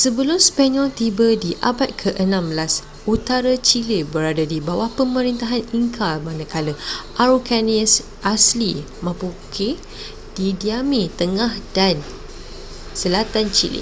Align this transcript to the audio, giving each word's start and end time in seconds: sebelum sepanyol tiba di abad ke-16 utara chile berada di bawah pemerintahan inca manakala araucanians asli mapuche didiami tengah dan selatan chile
sebelum 0.00 0.36
sepanyol 0.46 0.88
tiba 1.00 1.28
di 1.42 1.50
abad 1.70 1.90
ke-16 1.96 2.84
utara 3.14 3.54
chile 3.66 3.98
berada 4.12 4.44
di 4.52 4.58
bawah 4.66 4.90
pemerintahan 4.98 5.64
inca 5.78 6.10
manakala 6.26 6.72
araucanians 7.22 7.94
asli 8.34 8.72
mapuche 9.04 9.70
didiami 10.36 11.02
tengah 11.20 11.52
dan 11.76 11.96
selatan 13.00 13.46
chile 13.56 13.80